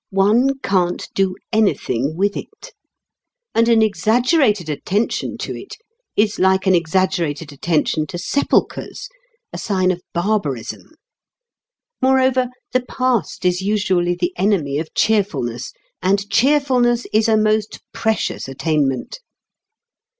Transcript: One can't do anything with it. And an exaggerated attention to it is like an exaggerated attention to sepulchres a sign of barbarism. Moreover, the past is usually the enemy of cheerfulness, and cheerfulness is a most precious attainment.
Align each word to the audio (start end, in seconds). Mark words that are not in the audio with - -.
One 0.09 0.57
can't 0.63 1.07
do 1.13 1.35
anything 1.53 2.17
with 2.17 2.35
it. 2.35 2.73
And 3.53 3.69
an 3.69 3.83
exaggerated 3.83 4.67
attention 4.67 5.37
to 5.37 5.55
it 5.55 5.75
is 6.15 6.39
like 6.39 6.65
an 6.65 6.73
exaggerated 6.73 7.53
attention 7.53 8.07
to 8.07 8.17
sepulchres 8.17 9.09
a 9.53 9.59
sign 9.59 9.91
of 9.91 10.01
barbarism. 10.11 10.95
Moreover, 12.01 12.49
the 12.71 12.81
past 12.81 13.45
is 13.45 13.61
usually 13.61 14.15
the 14.15 14.33
enemy 14.37 14.79
of 14.79 14.91
cheerfulness, 14.95 15.71
and 16.01 16.27
cheerfulness 16.31 17.05
is 17.13 17.29
a 17.29 17.37
most 17.37 17.79
precious 17.93 18.47
attainment. 18.47 19.19